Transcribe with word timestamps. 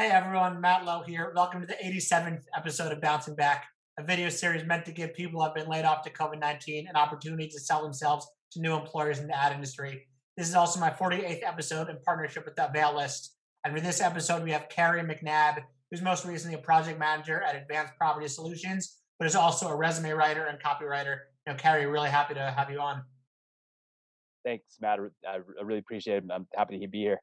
Hey 0.00 0.08
everyone, 0.08 0.62
Matt 0.62 0.86
Lowe 0.86 1.02
here. 1.02 1.30
Welcome 1.36 1.60
to 1.60 1.66
the 1.66 1.74
87th 1.74 2.44
episode 2.56 2.90
of 2.90 3.02
Bouncing 3.02 3.34
Back, 3.34 3.66
a 3.98 4.02
video 4.02 4.30
series 4.30 4.64
meant 4.64 4.86
to 4.86 4.92
give 4.92 5.12
people 5.12 5.38
who 5.38 5.44
have 5.44 5.54
been 5.54 5.68
laid 5.68 5.84
off 5.84 6.00
to 6.04 6.10
COVID 6.10 6.40
19 6.40 6.88
an 6.88 6.96
opportunity 6.96 7.48
to 7.48 7.60
sell 7.60 7.82
themselves 7.82 8.26
to 8.52 8.62
new 8.62 8.72
employers 8.72 9.18
in 9.18 9.26
the 9.26 9.36
ad 9.36 9.52
industry. 9.52 10.06
This 10.38 10.48
is 10.48 10.54
also 10.54 10.80
my 10.80 10.88
48th 10.88 11.46
episode 11.46 11.90
in 11.90 11.98
partnership 12.02 12.46
with 12.46 12.56
the 12.56 12.66
Availist. 12.70 13.36
And 13.62 13.74
for 13.74 13.80
this 13.82 14.00
episode, 14.00 14.42
we 14.42 14.52
have 14.52 14.70
Carrie 14.70 15.02
McNabb, 15.02 15.64
who's 15.90 16.00
most 16.00 16.24
recently 16.24 16.54
a 16.54 16.62
project 16.62 16.98
manager 16.98 17.42
at 17.42 17.54
Advanced 17.54 17.92
Property 17.98 18.26
Solutions, 18.26 19.02
but 19.18 19.26
is 19.26 19.36
also 19.36 19.68
a 19.68 19.76
resume 19.76 20.12
writer 20.12 20.46
and 20.46 20.58
copywriter. 20.62 21.16
You 21.46 21.52
know, 21.52 21.58
Carrie, 21.58 21.84
really 21.84 22.08
happy 22.08 22.32
to 22.32 22.54
have 22.56 22.70
you 22.70 22.80
on. 22.80 23.02
Thanks, 24.46 24.64
Matt. 24.80 24.98
I 25.28 25.40
really 25.62 25.80
appreciate 25.80 26.24
it. 26.24 26.30
I'm 26.32 26.46
happy 26.56 26.80
to 26.80 26.88
be 26.88 27.00
here. 27.00 27.20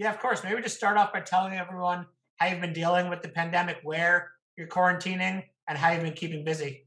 Yeah, 0.00 0.10
of 0.10 0.18
course. 0.18 0.42
Maybe 0.42 0.62
just 0.62 0.78
start 0.78 0.96
off 0.96 1.12
by 1.12 1.20
telling 1.20 1.52
everyone 1.52 2.06
how 2.36 2.46
you've 2.46 2.62
been 2.62 2.72
dealing 2.72 3.10
with 3.10 3.20
the 3.20 3.28
pandemic, 3.28 3.80
where 3.82 4.30
you're 4.56 4.66
quarantining, 4.66 5.44
and 5.68 5.76
how 5.76 5.90
you've 5.90 6.02
been 6.02 6.14
keeping 6.14 6.42
busy. 6.42 6.86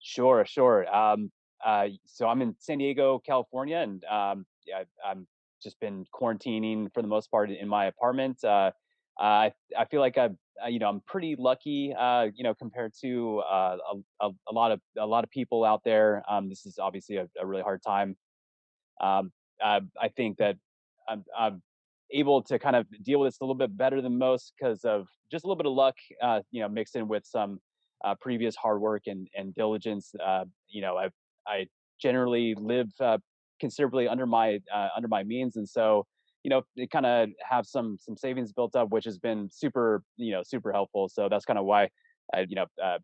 Sure, 0.00 0.46
sure. 0.46 0.88
Um, 0.88 1.30
uh, 1.62 1.88
so 2.06 2.26
I'm 2.26 2.40
in 2.40 2.56
San 2.58 2.78
Diego, 2.78 3.18
California, 3.18 3.76
and 3.76 4.02
um, 4.06 4.46
yeah, 4.66 4.84
I'm 5.06 5.26
just 5.62 5.78
been 5.78 6.06
quarantining 6.18 6.90
for 6.94 7.02
the 7.02 7.08
most 7.08 7.30
part 7.30 7.50
in 7.50 7.68
my 7.68 7.84
apartment. 7.84 8.42
Uh, 8.42 8.70
I 9.18 9.52
I 9.78 9.84
feel 9.84 10.00
like 10.00 10.16
I 10.16 10.30
you 10.70 10.78
know 10.78 10.88
I'm 10.88 11.02
pretty 11.06 11.36
lucky 11.38 11.92
uh, 11.92 12.28
you 12.34 12.44
know 12.44 12.54
compared 12.54 12.94
to 13.02 13.40
uh, 13.40 13.76
a, 14.22 14.30
a, 14.48 14.52
lot 14.52 14.72
of 14.72 14.80
a 14.98 15.06
lot 15.06 15.22
of 15.22 15.28
people 15.28 15.66
out 15.66 15.82
there. 15.84 16.22
Um, 16.30 16.48
this 16.48 16.64
is 16.64 16.78
obviously 16.78 17.16
a, 17.18 17.28
a 17.38 17.44
really 17.44 17.62
hard 17.62 17.82
time. 17.82 18.16
Um, 19.02 19.32
I 19.62 20.08
think 20.16 20.38
that 20.38 20.56
I'm, 21.08 21.24
I'm 21.38 21.62
able 22.12 22.42
to 22.42 22.58
kind 22.58 22.76
of 22.76 22.86
deal 23.02 23.20
with 23.20 23.28
this 23.28 23.40
a 23.40 23.44
little 23.44 23.54
bit 23.54 23.76
better 23.76 24.00
than 24.00 24.18
most 24.18 24.52
because 24.58 24.84
of 24.84 25.06
just 25.30 25.44
a 25.44 25.48
little 25.48 25.56
bit 25.56 25.66
of 25.66 25.72
luck, 25.72 25.94
uh, 26.22 26.40
you 26.50 26.60
know, 26.60 26.68
mixed 26.68 26.96
in 26.96 27.08
with 27.08 27.24
some 27.26 27.58
uh, 28.04 28.14
previous 28.20 28.54
hard 28.56 28.80
work 28.80 29.02
and, 29.06 29.28
and 29.34 29.54
diligence. 29.54 30.12
Uh, 30.24 30.44
you 30.68 30.82
know, 30.82 30.96
I 30.96 31.08
I 31.46 31.66
generally 32.00 32.54
live 32.58 32.88
uh, 33.00 33.18
considerably 33.60 34.08
under 34.08 34.26
my 34.26 34.60
uh, 34.72 34.88
under 34.96 35.08
my 35.08 35.22
means, 35.22 35.56
and 35.56 35.68
so 35.68 36.06
you 36.42 36.50
know, 36.50 36.62
kind 36.92 37.06
of 37.06 37.28
have 37.48 37.66
some 37.66 37.96
some 38.00 38.16
savings 38.16 38.52
built 38.52 38.74
up, 38.74 38.90
which 38.90 39.04
has 39.04 39.18
been 39.18 39.48
super 39.50 40.02
you 40.16 40.32
know 40.32 40.42
super 40.44 40.72
helpful. 40.72 41.08
So 41.08 41.28
that's 41.28 41.44
kind 41.44 41.58
of 41.58 41.64
why 41.64 41.88
I 42.34 42.40
you 42.48 42.56
know 42.56 42.66
uh, 42.82 42.98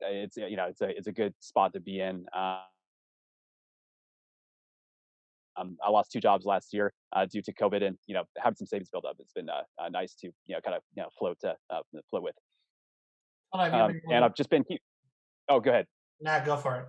it's 0.00 0.36
you 0.36 0.56
know 0.56 0.66
it's 0.66 0.80
a 0.80 0.88
it's 0.88 1.06
a 1.06 1.12
good 1.12 1.34
spot 1.40 1.72
to 1.74 1.80
be 1.80 2.00
in. 2.00 2.26
Um, 5.60 5.76
I 5.84 5.90
lost 5.90 6.12
two 6.12 6.20
jobs 6.20 6.46
last 6.46 6.72
year 6.72 6.92
uh, 7.14 7.26
due 7.26 7.42
to 7.42 7.52
COVID, 7.52 7.84
and 7.84 7.96
you 8.06 8.14
know, 8.14 8.24
having 8.38 8.56
some 8.56 8.66
savings 8.66 8.88
built 8.90 9.04
up, 9.04 9.16
it's 9.18 9.32
been 9.32 9.48
uh, 9.48 9.62
uh, 9.78 9.88
nice 9.88 10.14
to 10.16 10.28
you 10.46 10.54
know 10.54 10.60
kind 10.60 10.76
of 10.76 10.82
you 10.94 11.02
know 11.02 11.08
float 11.18 11.38
to 11.40 11.54
uh, 11.70 11.80
float 12.10 12.22
with. 12.22 12.34
Um, 13.52 14.00
and 14.10 14.24
I've 14.24 14.34
just 14.34 14.50
been 14.50 14.64
keep. 14.64 14.80
Oh, 15.48 15.60
go 15.60 15.70
ahead. 15.70 15.86
Nah, 16.20 16.40
go 16.40 16.56
for 16.56 16.76
it. 16.76 16.86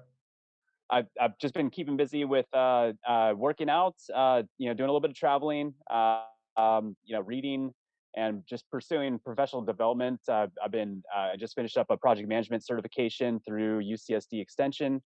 I've 0.89 1.07
I've 1.19 1.37
just 1.39 1.53
been 1.53 1.69
keeping 1.69 1.97
busy 1.97 2.25
with 2.25 2.45
uh, 2.53 2.91
uh, 3.07 3.33
working 3.35 3.69
out, 3.69 3.95
uh, 4.13 4.43
you 4.57 4.67
know, 4.67 4.73
doing 4.73 4.89
a 4.89 4.91
little 4.91 5.01
bit 5.01 5.11
of 5.11 5.17
traveling, 5.17 5.73
uh, 5.89 6.23
um, 6.57 6.95
you 7.03 7.15
know, 7.15 7.21
reading, 7.21 7.71
and 8.15 8.43
just 8.47 8.69
pursuing 8.69 9.19
professional 9.19 9.61
development. 9.61 10.19
Uh, 10.29 10.47
I've 10.63 10.71
been 10.71 11.01
uh, 11.15 11.31
I 11.33 11.35
just 11.37 11.55
finished 11.55 11.77
up 11.77 11.87
a 11.89 11.97
project 11.97 12.27
management 12.27 12.65
certification 12.65 13.39
through 13.47 13.83
UCSD 13.83 14.41
Extension. 14.41 15.01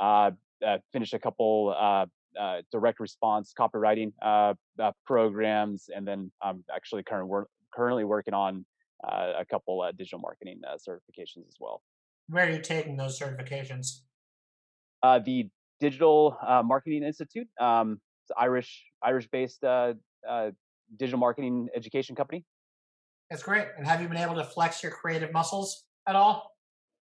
Uh, 0.00 0.32
uh, 0.66 0.78
finished 0.92 1.14
a 1.14 1.18
couple 1.18 1.74
uh, 2.38 2.42
uh, 2.42 2.62
direct 2.72 3.00
response 3.00 3.52
copywriting 3.58 4.12
uh, 4.22 4.54
uh, 4.82 4.92
programs, 5.06 5.88
and 5.94 6.06
then 6.06 6.30
I'm 6.42 6.64
actually 6.74 7.02
current 7.02 7.28
work, 7.28 7.48
currently 7.74 8.04
working 8.04 8.34
on 8.34 8.64
uh, 9.04 9.32
a 9.38 9.44
couple 9.44 9.88
digital 9.96 10.18
marketing 10.18 10.60
uh, 10.68 10.74
certifications 10.74 11.46
as 11.48 11.54
well. 11.58 11.82
Where 12.28 12.46
are 12.46 12.50
you 12.50 12.60
taking 12.60 12.96
those 12.96 13.18
certifications? 13.18 14.00
Uh, 15.02 15.18
the 15.18 15.48
Digital 15.80 16.36
Marketing 16.64 17.02
Institute, 17.02 17.48
um, 17.58 17.98
it's 18.24 18.32
Irish 18.38 18.84
Irish 19.02 19.26
based 19.32 19.64
digital 20.98 21.18
marketing 21.18 21.68
education 21.74 22.14
company. 22.14 22.44
That's 23.30 23.42
great. 23.42 23.68
And 23.78 23.86
have 23.86 24.02
you 24.02 24.08
been 24.08 24.18
able 24.18 24.34
to 24.34 24.44
flex 24.44 24.82
your 24.82 24.92
creative 24.92 25.32
muscles 25.32 25.84
at 26.06 26.16
all? 26.16 26.50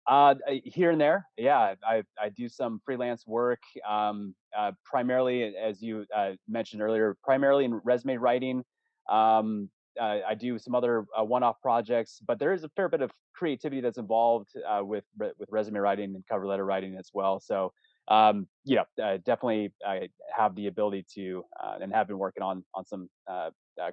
Uh, 0.05 0.35
here 0.65 0.91
and 0.91 0.99
there, 0.99 1.25
yeah. 1.37 1.75
I 1.87 2.03
I 2.21 2.29
do 2.29 2.49
some 2.49 2.81
freelance 2.85 3.25
work, 3.25 3.61
um, 3.87 4.35
uh, 4.57 4.73
primarily 4.83 5.55
as 5.55 5.81
you 5.81 6.05
uh, 6.13 6.31
mentioned 6.47 6.81
earlier, 6.81 7.15
primarily 7.23 7.63
in 7.65 7.75
resume 7.85 8.17
writing. 8.17 8.63
Um, 9.09 9.69
uh, 9.99 10.19
I 10.27 10.35
do 10.35 10.57
some 10.57 10.75
other 10.75 11.05
uh, 11.17 11.23
one-off 11.23 11.61
projects, 11.61 12.19
but 12.25 12.37
there 12.39 12.51
is 12.51 12.63
a 12.63 12.69
fair 12.69 12.89
bit 12.89 13.01
of 13.01 13.11
creativity 13.33 13.79
that's 13.79 13.97
involved 13.97 14.49
uh, 14.67 14.83
with 14.83 15.05
with 15.17 15.47
resume 15.49 15.79
writing 15.79 16.15
and 16.15 16.23
cover 16.27 16.47
letter 16.47 16.65
writing 16.65 16.95
as 16.97 17.09
well. 17.13 17.39
So, 17.39 17.71
um, 18.09 18.47
you 18.65 18.75
know, 18.75 19.17
definitely 19.19 19.71
I 19.85 20.09
have 20.35 20.53
the 20.55 20.67
ability 20.67 21.05
to 21.15 21.45
and 21.81 21.93
have 21.93 22.07
been 22.07 22.17
working 22.17 22.43
on 22.43 22.65
on 22.73 22.85
some 22.85 23.07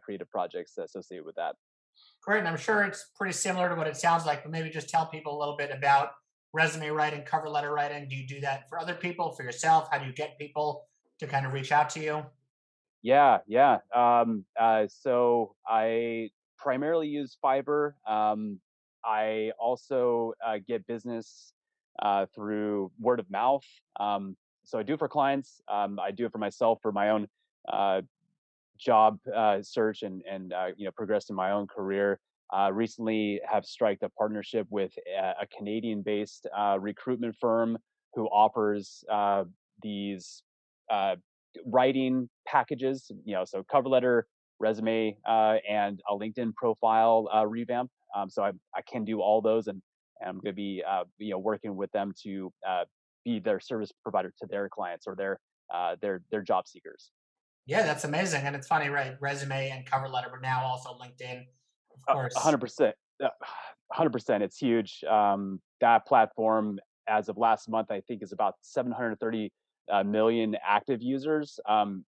creative 0.02 0.28
projects 0.30 0.76
associated 0.76 1.24
with 1.24 1.36
that. 1.36 1.54
Great. 2.22 2.40
And 2.40 2.48
I'm 2.48 2.56
sure 2.56 2.82
it's 2.82 3.10
pretty 3.16 3.32
similar 3.32 3.68
to 3.68 3.74
what 3.74 3.86
it 3.86 3.96
sounds 3.96 4.26
like, 4.26 4.42
but 4.42 4.52
maybe 4.52 4.70
just 4.70 4.88
tell 4.88 5.06
people 5.06 5.36
a 5.36 5.38
little 5.38 5.56
bit 5.56 5.70
about 5.70 6.10
resume 6.52 6.90
writing, 6.90 7.22
cover 7.22 7.48
letter 7.48 7.72
writing. 7.72 8.08
Do 8.08 8.16
you 8.16 8.26
do 8.26 8.40
that 8.40 8.68
for 8.68 8.78
other 8.78 8.94
people, 8.94 9.32
for 9.32 9.42
yourself? 9.42 9.88
How 9.90 9.98
do 9.98 10.06
you 10.06 10.12
get 10.12 10.38
people 10.38 10.86
to 11.18 11.26
kind 11.26 11.46
of 11.46 11.52
reach 11.52 11.72
out 11.72 11.90
to 11.90 12.00
you? 12.00 12.26
Yeah, 13.02 13.38
yeah. 13.46 13.78
Um, 13.94 14.44
uh, 14.58 14.86
so 14.88 15.54
I 15.66 16.30
primarily 16.58 17.08
use 17.08 17.36
Fiverr. 17.42 17.94
Um, 18.06 18.60
I 19.04 19.52
also 19.58 20.34
uh, 20.46 20.58
get 20.66 20.86
business 20.86 21.54
uh, 22.02 22.26
through 22.34 22.90
word 23.00 23.20
of 23.20 23.30
mouth. 23.30 23.64
Um, 23.98 24.36
so 24.64 24.78
I 24.78 24.82
do 24.82 24.94
it 24.94 24.98
for 24.98 25.08
clients. 25.08 25.62
Um, 25.68 25.98
I 25.98 26.10
do 26.10 26.26
it 26.26 26.32
for 26.32 26.38
myself 26.38 26.80
for 26.82 26.92
my 26.92 27.10
own 27.10 27.28
uh, 27.68 28.02
job 28.80 29.18
uh, 29.34 29.62
search 29.62 30.02
and 30.02 30.22
and 30.30 30.52
uh, 30.52 30.66
you 30.76 30.86
know 30.86 30.90
progressed 30.92 31.30
in 31.30 31.36
my 31.36 31.52
own 31.52 31.66
career. 31.66 32.18
Uh, 32.52 32.70
recently, 32.72 33.40
have 33.48 33.64
striked 33.64 34.02
a 34.02 34.08
partnership 34.08 34.66
with 34.70 34.92
a, 35.16 35.42
a 35.42 35.46
Canadian-based 35.56 36.48
uh, 36.58 36.76
recruitment 36.80 37.36
firm 37.40 37.78
who 38.14 38.26
offers 38.26 39.04
uh, 39.10 39.44
these 39.82 40.42
uh, 40.90 41.14
writing 41.66 42.28
packages. 42.48 43.10
You 43.24 43.34
know, 43.34 43.44
so 43.44 43.62
cover 43.70 43.88
letter, 43.88 44.26
resume, 44.58 45.16
and 45.26 46.00
a 46.10 46.14
LinkedIn 46.14 46.54
profile 46.56 47.28
revamp. 47.46 47.90
Um, 48.16 48.28
so 48.28 48.42
I, 48.42 48.50
I 48.74 48.82
can 48.82 49.04
do 49.04 49.20
all 49.20 49.40
those, 49.40 49.68
and, 49.68 49.80
and 50.20 50.30
I'm 50.30 50.36
going 50.36 50.52
to 50.52 50.52
be 50.52 50.82
you 51.18 51.30
know 51.30 51.38
working 51.38 51.76
with 51.76 51.92
them 51.92 52.12
to 52.24 52.52
be 53.24 53.38
their 53.38 53.60
service 53.60 53.92
provider 54.02 54.32
to 54.40 54.46
their 54.48 54.68
clients 54.68 55.06
or 55.06 55.14
their 55.14 55.38
their 56.00 56.22
their 56.32 56.42
job 56.42 56.66
seekers. 56.66 57.12
Yeah, 57.66 57.82
that's 57.82 58.04
amazing. 58.04 58.42
And 58.44 58.56
it's 58.56 58.66
funny, 58.66 58.88
right? 58.88 59.16
Resume 59.20 59.70
and 59.70 59.86
cover 59.86 60.08
letter, 60.08 60.28
but 60.30 60.42
now 60.42 60.62
also 60.64 60.96
LinkedIn, 61.00 61.44
of 61.94 62.14
course. 62.14 62.34
100%. 62.34 62.92
100%. 63.92 64.40
It's 64.40 64.58
huge. 64.58 65.04
Um, 65.04 65.60
that 65.80 66.06
platform, 66.06 66.78
as 67.08 67.28
of 67.28 67.36
last 67.36 67.68
month, 67.68 67.90
I 67.90 68.00
think 68.00 68.22
is 68.22 68.32
about 68.32 68.54
730 68.62 69.52
uh, 69.90 70.02
million 70.04 70.56
active 70.66 71.02
users. 71.02 71.58
Um, 71.68 72.04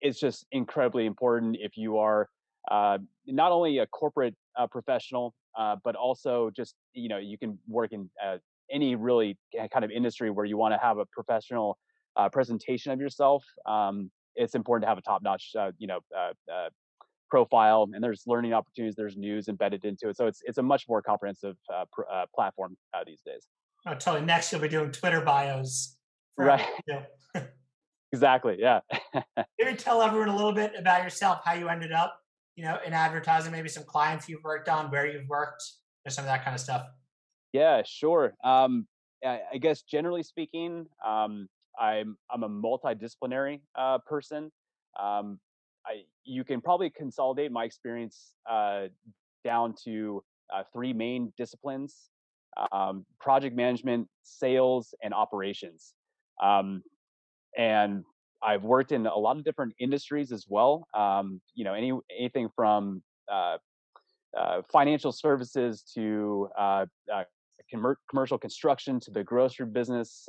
it's 0.00 0.18
just 0.18 0.46
incredibly 0.52 1.06
important 1.06 1.56
if 1.60 1.76
you 1.76 1.98
are 1.98 2.28
uh, 2.70 2.98
not 3.26 3.52
only 3.52 3.78
a 3.78 3.86
corporate 3.86 4.34
uh, 4.58 4.66
professional, 4.66 5.34
uh, 5.58 5.76
but 5.84 5.94
also 5.94 6.50
just, 6.54 6.74
you 6.92 7.08
know, 7.08 7.18
you 7.18 7.38
can 7.38 7.58
work 7.68 7.92
in 7.92 8.10
uh, 8.24 8.36
any 8.70 8.94
really 8.94 9.38
kind 9.72 9.84
of 9.84 9.90
industry 9.90 10.30
where 10.30 10.44
you 10.44 10.56
want 10.56 10.74
to 10.74 10.78
have 10.78 10.98
a 10.98 11.06
professional 11.06 11.78
uh, 12.16 12.28
presentation 12.28 12.92
of 12.92 13.00
yourself. 13.00 13.44
Um, 13.66 14.10
it's 14.36 14.54
important 14.54 14.84
to 14.84 14.88
have 14.88 14.98
a 14.98 15.02
top-notch, 15.02 15.52
uh, 15.58 15.72
you 15.78 15.86
know, 15.86 16.00
uh, 16.16 16.32
uh, 16.52 16.68
profile. 17.28 17.88
And 17.92 18.02
there's 18.02 18.22
learning 18.26 18.52
opportunities, 18.52 18.94
there's 18.94 19.16
news 19.16 19.48
embedded 19.48 19.84
into 19.84 20.08
it. 20.08 20.16
So 20.16 20.26
it's 20.26 20.42
it's 20.44 20.58
a 20.58 20.62
much 20.62 20.84
more 20.88 21.02
comprehensive 21.02 21.56
uh, 21.72 21.84
pr- 21.92 22.08
uh, 22.12 22.26
platform 22.34 22.76
these 23.06 23.22
days. 23.22 23.46
Oh, 23.86 23.94
totally. 23.94 24.24
Next, 24.24 24.50
you'll 24.50 24.60
be 24.60 24.68
doing 24.68 24.92
Twitter 24.92 25.20
bios. 25.20 25.94
Right. 26.38 26.66
exactly. 28.12 28.58
Yeah. 28.58 28.80
maybe 29.58 29.74
tell 29.74 30.02
everyone 30.02 30.28
a 30.28 30.36
little 30.36 30.52
bit 30.52 30.72
about 30.78 31.02
yourself, 31.02 31.40
how 31.46 31.54
you 31.54 31.70
ended 31.70 31.92
up, 31.92 32.20
you 32.56 32.62
know, 32.62 32.76
in 32.86 32.92
advertising. 32.92 33.52
Maybe 33.52 33.70
some 33.70 33.84
clients 33.84 34.28
you've 34.28 34.44
worked 34.44 34.68
on, 34.68 34.90
where 34.90 35.06
you've 35.06 35.26
worked, 35.28 35.64
or 36.06 36.10
some 36.10 36.24
of 36.24 36.28
that 36.28 36.44
kind 36.44 36.54
of 36.54 36.60
stuff. 36.60 36.82
Yeah, 37.54 37.80
sure. 37.86 38.34
Um, 38.44 38.86
I, 39.24 39.40
I 39.54 39.56
guess 39.56 39.80
generally 39.80 40.22
speaking, 40.22 40.84
um, 41.02 41.48
I'm 41.80 42.16
I'm 42.30 42.42
a 42.42 42.48
multidisciplinary 42.48 43.60
uh, 43.74 43.98
person. 44.06 44.50
Um, 44.98 45.38
I 45.86 46.02
you 46.24 46.44
can 46.44 46.60
probably 46.60 46.90
consolidate 46.90 47.52
my 47.52 47.64
experience 47.64 48.32
uh, 48.50 48.86
down 49.44 49.74
to 49.84 50.22
uh, 50.54 50.62
three 50.72 50.92
main 50.92 51.32
disciplines: 51.36 52.10
um, 52.72 53.04
project 53.20 53.56
management, 53.56 54.08
sales, 54.22 54.94
and 55.02 55.12
operations. 55.14 55.94
Um, 56.42 56.82
and 57.56 58.04
I've 58.42 58.64
worked 58.64 58.92
in 58.92 59.06
a 59.06 59.16
lot 59.16 59.36
of 59.36 59.44
different 59.44 59.74
industries 59.78 60.32
as 60.32 60.46
well. 60.48 60.86
Um, 60.94 61.40
you 61.54 61.64
know, 61.64 61.74
any 61.74 61.92
anything 62.18 62.48
from 62.54 63.02
uh, 63.30 63.58
uh, 64.36 64.62
financial 64.70 65.12
services 65.12 65.82
to 65.94 66.48
uh, 66.58 66.86
commercial 68.08 68.38
construction 68.38 69.00
to 69.00 69.10
the 69.10 69.24
grocery 69.24 69.66
business. 69.66 70.28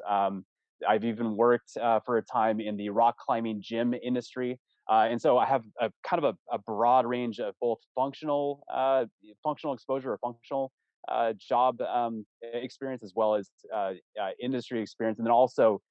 I've 0.87 1.03
even 1.03 1.35
worked 1.35 1.77
uh, 1.81 1.99
for 2.05 2.17
a 2.17 2.21
time 2.21 2.59
in 2.59 2.77
the 2.77 2.89
rock 2.89 3.17
climbing 3.17 3.61
gym 3.61 3.93
industry. 3.93 4.59
Uh, 4.89 5.07
and 5.09 5.21
so 5.21 5.37
I 5.37 5.45
have 5.45 5.63
a 5.81 5.91
kind 6.07 6.23
of 6.23 6.35
a, 6.35 6.55
a 6.55 6.59
broad 6.59 7.05
range 7.05 7.39
of 7.39 7.53
both 7.59 7.79
functional 7.93 8.63
uh, 8.73 9.05
functional 9.43 9.73
exposure 9.73 10.13
or 10.13 10.17
functional 10.19 10.71
uh, 11.09 11.33
job 11.39 11.81
um, 11.81 12.25
experience 12.53 13.03
as 13.03 13.13
well 13.15 13.35
as 13.35 13.49
uh, 13.73 13.93
uh, 14.21 14.29
industry 14.41 14.81
experience, 14.81 15.19
and 15.19 15.25
then 15.25 15.31
also 15.31 15.81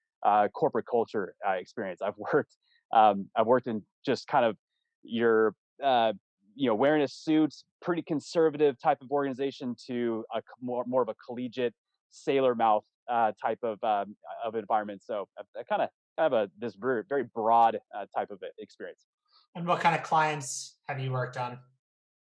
corporate 0.55 0.87
culture 0.91 1.35
experience. 1.47 2.01
I've 2.03 2.17
worked 2.17 2.57
um, 2.95 3.29
I've 3.37 3.47
worked 3.47 3.67
in 3.67 3.83
just 4.05 4.29
kind 4.29 4.45
of 4.45 4.57
your 5.03 5.55
you 6.55 6.69
know 6.69 6.75
wearing 6.75 7.03
a 7.03 7.09
suit, 7.09 7.55
pretty 7.83 8.03
conservative 8.03 8.77
type 8.83 8.99
of 9.03 9.11
organization 9.11 9.77
to 9.89 10.25
a 10.35 10.41
more 10.63 10.85
more 10.87 11.03
of 11.03 11.09
a 11.09 11.15
collegiate 11.27 11.75
sailor 12.11 12.55
mouth 12.55 12.85
type 13.09 13.59
of 13.63 13.83
um, 13.83 14.17
of 14.45 14.55
environment. 14.55 15.03
So 15.05 15.29
I, 15.39 15.61
I 15.61 15.63
kind 15.63 15.83
of 15.83 15.89
have 16.19 16.33
a 16.33 16.51
this 16.59 16.75
very 16.75 17.03
very 17.09 17.25
broad 17.25 17.79
uh, 17.95 18.07
type 18.17 18.31
of 18.31 18.43
experience. 18.59 19.07
And 19.55 19.67
what 19.67 19.81
kind 19.81 19.95
of 19.95 20.03
clients 20.03 20.77
have 20.89 21.01
you 21.01 21.11
worked 21.11 21.37
on? 21.37 21.59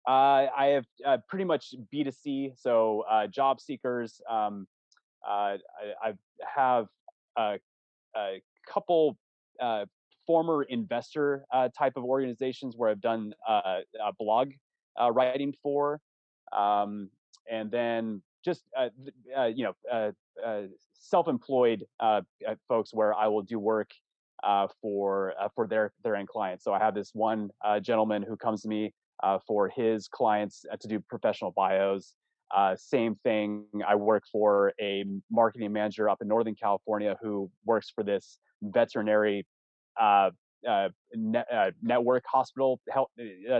Uh, 0.08 0.48
I 0.56 0.68
have 0.68 0.86
uh, 1.06 1.18
pretty 1.28 1.44
much 1.44 1.76
B2C, 1.94 2.54
so 2.58 3.04
uh, 3.12 3.28
job 3.28 3.60
seekers. 3.60 4.22
Um, 4.30 4.66
uh, 5.28 5.58
I, 5.58 5.58
I, 6.02 6.14
have 6.56 6.88
a, 7.38 7.58
a 8.16 8.42
couple 8.72 9.18
uh, 9.60 9.84
former 10.26 10.64
investor 10.64 11.44
type 11.78 11.98
of 11.98 12.06
organizations 12.06 12.76
where 12.78 12.90
I've 12.90 13.02
done 13.02 13.34
a 13.50 14.14
blog 14.18 14.52
writing 15.12 15.54
for, 15.62 16.00
um, 16.56 17.10
and 17.52 17.70
then 17.70 18.22
just 18.46 18.64
you 19.56 19.66
know 19.66 20.14
self-employed 21.00 21.86
uh, 22.00 22.22
uh, 22.48 22.56
folks 22.68 22.94
where 22.94 23.14
I 23.14 23.28
will 23.28 23.42
do 23.42 23.60
work 23.60 23.90
uh, 24.44 24.68
for 24.82 25.34
uh, 25.42 25.48
for 25.56 25.68
their 25.68 25.94
their 26.04 26.16
end 26.16 26.28
clients. 26.28 26.64
So 26.64 26.74
I 26.74 26.80
have 26.80 26.94
this 26.94 27.12
one 27.14 27.50
uh, 27.64 27.80
gentleman 27.80 28.24
who 28.24 28.38
comes 28.38 28.62
to 28.64 28.68
me 28.68 28.94
uh, 29.24 29.40
for 29.48 29.70
his 29.70 30.08
clients 30.08 30.66
to 30.80 30.88
do 30.88 31.00
professional 31.00 31.52
bios. 31.52 32.14
same 32.76 33.16
thing. 33.24 33.66
I 33.88 33.96
work 33.96 34.24
for 34.32 34.74
a 34.80 35.06
marketing 35.32 35.74
manager 35.74 36.10
up 36.10 36.22
in 36.22 36.28
Northern 36.28 36.56
California 36.56 37.16
who 37.22 37.50
works 37.66 37.92
for 37.94 38.04
this 38.04 38.38
veterinary 38.62 39.46
net, 40.00 41.74
network 41.82 42.24
hospital 42.32 42.80
health 42.92 43.10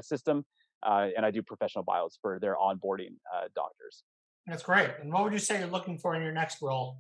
system, 0.02 0.46
and 0.84 1.26
I 1.26 1.32
do 1.32 1.42
professional 1.42 1.84
bios 1.84 2.20
for 2.22 2.40
their 2.40 2.56
onboarding 2.56 3.16
doctors. 3.56 4.04
That's 4.48 4.64
great. 4.64 4.90
And 5.02 5.12
what 5.12 5.24
would 5.24 5.34
you 5.34 5.40
say 5.40 5.60
you're 5.60 5.68
looking 5.68 5.98
for 5.98 6.16
in 6.16 6.24
your 6.24 6.32
next 6.32 6.62
role? 6.62 6.98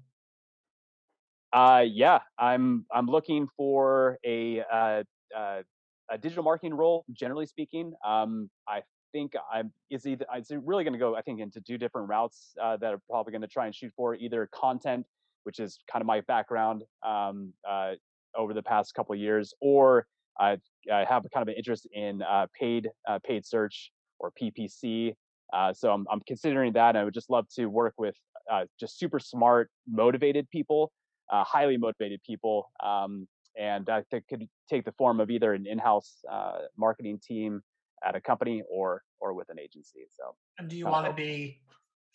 Uh, 1.53 1.85
yeah, 1.87 2.19
I'm 2.37 2.85
I'm 2.91 3.07
looking 3.07 3.47
for 3.55 4.19
a 4.25 4.61
uh, 4.71 5.03
uh, 5.35 5.61
a 6.09 6.17
digital 6.17 6.43
marketing 6.43 6.73
role. 6.73 7.05
Generally 7.13 7.45
speaking, 7.45 7.93
um, 8.05 8.49
I 8.67 8.81
think 9.13 9.33
I'm 9.51 9.71
is 9.89 10.05
either 10.05 10.25
it's 10.33 10.51
really 10.51 10.83
going 10.83 10.93
to 10.93 10.99
go. 10.99 11.15
I 11.15 11.21
think 11.21 11.39
into 11.39 11.61
two 11.61 11.77
different 11.77 12.09
routes 12.09 12.53
uh, 12.61 12.75
that 12.77 12.93
are 12.93 13.01
probably 13.09 13.31
going 13.31 13.41
to 13.41 13.47
try 13.47 13.65
and 13.65 13.73
shoot 13.73 13.93
for 13.95 14.15
either 14.15 14.49
content, 14.53 15.05
which 15.43 15.59
is 15.59 15.79
kind 15.89 16.01
of 16.01 16.05
my 16.05 16.19
background 16.21 16.83
um, 17.05 17.53
uh, 17.67 17.93
over 18.35 18.53
the 18.53 18.63
past 18.63 18.93
couple 18.93 19.13
of 19.13 19.19
years, 19.19 19.53
or 19.61 20.05
I, 20.39 20.57
I 20.91 21.05
have 21.05 21.25
kind 21.33 21.43
of 21.43 21.47
an 21.47 21.55
interest 21.55 21.87
in 21.93 22.21
uh, 22.21 22.47
paid 22.59 22.89
uh, 23.07 23.19
paid 23.25 23.45
search 23.45 23.91
or 24.19 24.31
PPC. 24.39 25.15
Uh, 25.53 25.73
so 25.73 25.91
I'm, 25.91 26.05
I'm 26.11 26.21
considering 26.27 26.73
that. 26.73 26.95
I 26.95 27.03
would 27.03 27.13
just 27.13 27.29
love 27.29 27.47
to 27.55 27.67
work 27.67 27.93
with 27.97 28.15
uh, 28.51 28.65
just 28.79 28.99
super 28.99 29.19
smart, 29.19 29.69
motivated 29.87 30.49
people 30.49 30.91
uh, 31.29 31.43
highly 31.43 31.77
motivated 31.77 32.21
people. 32.23 32.71
Um, 32.83 33.27
and 33.59 33.85
that 33.87 34.05
could 34.11 34.47
take 34.69 34.85
the 34.85 34.91
form 34.93 35.19
of 35.19 35.29
either 35.31 35.53
an 35.53 35.65
in-house 35.65 36.23
uh, 36.31 36.59
marketing 36.77 37.19
team 37.25 37.61
at 38.05 38.15
a 38.15 38.21
company 38.21 38.61
or 38.69 39.01
or 39.19 39.33
with 39.33 39.49
an 39.49 39.59
agency. 39.59 40.05
So, 40.15 40.35
and 40.59 40.69
do 40.69 40.77
you 40.77 40.85
want 40.85 41.07
to 41.07 41.13
be 41.13 41.61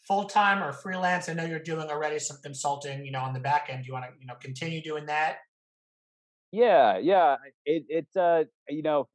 full 0.06 0.24
time 0.24 0.62
or 0.62 0.72
freelance? 0.72 1.28
I 1.28 1.32
know 1.32 1.44
you're 1.44 1.58
doing 1.58 1.90
already 1.90 2.20
some 2.20 2.36
consulting, 2.44 3.04
you 3.04 3.10
know, 3.10 3.20
on 3.20 3.32
the 3.32 3.40
back 3.40 3.66
end. 3.68 3.82
Do 3.82 3.88
you 3.88 3.92
want 3.92 4.04
to, 4.04 4.12
you 4.20 4.26
know, 4.26 4.36
continue 4.40 4.80
doing 4.80 5.06
that? 5.06 5.38
Yeah, 6.52 6.98
yeah. 6.98 7.36
It 7.64 7.84
it 7.88 8.06
uh, 8.16 8.44
you 8.68 8.82
know, 8.82 9.08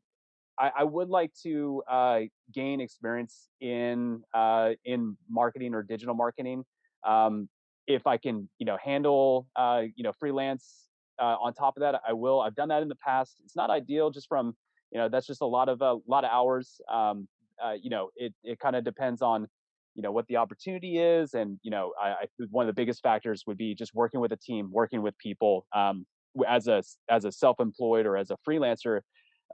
I, 0.60 0.72
I 0.80 0.84
would 0.84 1.10
like 1.10 1.32
to 1.44 1.84
uh, 1.90 2.20
gain 2.54 2.82
experience 2.82 3.48
in 3.62 4.24
uh, 4.34 4.72
in 4.86 5.18
marketing 5.30 5.74
or 5.74 5.84
digital 5.84 6.16
marketing. 6.16 6.64
Um, 7.06 7.50
if 7.88 8.06
I 8.06 8.18
can, 8.18 8.50
you 8.60 8.66
know, 8.66 8.78
handle, 8.84 9.48
uh, 9.56 9.84
you 9.96 10.04
know, 10.04 10.12
freelance 10.20 10.88
uh, 11.20 11.36
on 11.42 11.54
top 11.54 11.78
of 11.78 11.82
that, 11.82 12.02
I 12.08 12.14
will. 12.14 12.42
I've 12.42 12.56
done 12.56 12.70
that 12.70 12.82
in 12.82 12.90
the 12.90 12.96
past. 12.96 13.38
It's 13.46 13.56
not 13.56 13.70
ideal, 13.70 14.10
just 14.10 14.28
from, 14.28 14.56
you 14.92 15.00
know, 15.00 15.10
that's 15.10 15.26
just 15.26 15.42
a 15.42 15.46
lot 15.46 15.70
of 15.70 15.82
a 15.82 15.86
uh, 15.86 15.96
lot 16.08 16.24
of 16.24 16.32
hours. 16.32 16.82
Um, 16.92 17.28
uh, 17.64 17.74
you 17.82 17.90
know, 17.90 18.10
it 18.16 18.34
it 18.44 18.60
kind 18.60 18.76
of 18.76 18.84
depends 18.84 19.22
on, 19.22 19.48
you 19.96 20.04
know, 20.04 20.12
what 20.12 20.28
the 20.28 20.38
opportunity 20.38 21.00
is, 21.00 21.34
and 21.34 21.60
you 21.64 21.72
know, 21.72 21.94
I, 22.02 22.10
I 22.10 22.26
one 22.50 22.68
of 22.68 22.76
the 22.76 22.80
biggest 22.80 23.02
factors 23.02 23.44
would 23.48 23.58
be 23.58 23.74
just 23.74 23.94
working 23.94 24.20
with 24.20 24.32
a 24.32 24.38
team, 24.38 24.70
working 24.72 25.02
with 25.02 25.18
people. 25.18 25.66
Um, 25.74 26.06
as 26.48 26.68
a 26.68 26.84
as 27.10 27.26
a 27.26 27.32
self-employed 27.32 28.06
or 28.06 28.16
as 28.16 28.30
a 28.30 28.38
freelancer, 28.48 29.02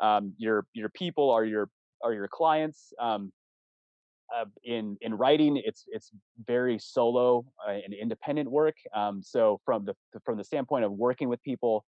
um, 0.02 0.34
your 0.38 0.66
your 0.74 0.90
people 0.90 1.30
are 1.30 1.46
your 1.46 1.70
are 2.04 2.14
your 2.14 2.28
clients. 2.28 2.94
Um, 3.00 3.32
uh, 4.36 4.46
in 4.64 4.98
in 5.02 5.14
writing, 5.14 5.62
it's 5.64 5.84
it's 5.88 6.12
very 6.48 6.80
solo 6.80 7.46
uh, 7.68 7.72
and 7.72 7.94
independent 7.94 8.50
work. 8.50 8.76
Um, 8.94 9.22
so 9.22 9.60
from 9.66 9.86
the 9.86 9.96
from 10.26 10.38
the 10.38 10.44
standpoint 10.44 10.86
of 10.86 10.92
working 10.92 11.30
with 11.30 11.42
people, 11.44 11.86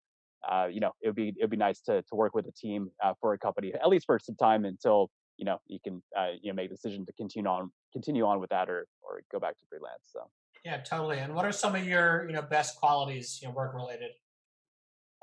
uh, 0.50 0.68
you 0.70 0.80
know, 0.80 0.92
it 1.02 1.10
would 1.10 1.16
be 1.16 1.30
it 1.30 1.42
would 1.42 1.50
be 1.50 1.58
nice 1.58 1.82
to 1.82 2.02
to 2.02 2.16
work 2.16 2.36
with 2.36 2.48
a 2.48 2.52
team 2.52 2.90
uh, 3.04 3.14
for 3.22 3.34
a 3.34 3.38
company 3.38 3.74
at 3.74 3.88
least 3.88 4.06
for 4.06 4.20
some 4.20 4.36
time 4.36 4.66
until 4.66 5.10
you 5.38 5.46
know 5.46 5.58
you 5.68 5.80
can 5.84 6.02
uh, 6.18 6.32
you 6.42 6.52
know 6.52 6.56
make 6.56 6.68
a 6.68 6.74
decision 6.74 7.06
to 7.06 7.14
continue 7.14 7.50
on 7.50 7.72
continue 7.94 8.26
on 8.26 8.40
with 8.40 8.50
that 8.50 8.70
or 8.70 8.88
or 9.02 9.22
go 9.32 9.40
back 9.40 9.58
to 9.58 9.66
freelance. 9.70 10.04
So 10.12 10.30
yeah, 10.66 10.78
totally. 10.78 11.20
And 11.20 11.34
what 11.34 11.46
are 11.46 11.52
some 11.52 11.76
of 11.76 11.86
your 11.86 12.26
you 12.28 12.34
know 12.34 12.42
best 12.42 12.78
qualities 12.78 13.40
you 13.42 13.48
know 13.48 13.54
work 13.54 13.74
related? 13.74 14.12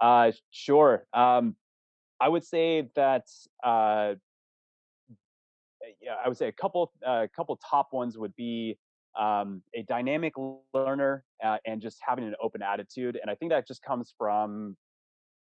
Uh, 0.00 0.32
sure. 0.50 1.06
Um, 1.12 1.56
I 2.20 2.28
would 2.28 2.44
say 2.44 2.88
that 2.94 3.26
uh, 3.64 4.15
yeah, 6.00 6.15
I 6.24 6.29
would 6.29 6.36
say 6.36 6.48
a 6.48 6.53
couple 6.53 6.93
a 7.05 7.08
uh, 7.08 7.27
couple 7.34 7.58
top 7.69 7.93
ones 7.93 8.19
would 8.19 8.34
be 8.36 8.79
um, 9.19 9.62
a 9.74 9.82
dynamic 9.82 10.34
learner 10.72 11.24
uh, 11.44 11.56
and 11.67 11.81
just 11.81 11.98
having 12.06 12.24
an 12.24 12.34
open 12.43 12.62
attitude. 12.62 13.19
And 13.20 13.31
I 13.31 13.34
think 13.34 13.50
that 13.50 13.67
just 13.67 13.82
comes 13.82 14.15
from, 14.17 14.77